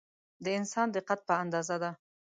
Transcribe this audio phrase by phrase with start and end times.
[0.43, 1.91] د انسان د قد په اندازه ده.